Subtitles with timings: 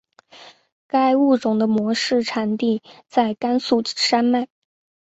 [0.87, 4.47] 该物种的模式产地在甘肃山脉。